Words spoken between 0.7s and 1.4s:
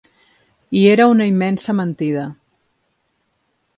I era una